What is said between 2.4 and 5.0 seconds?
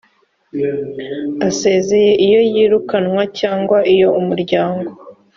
yirukanwe cyangwa iyo umuryango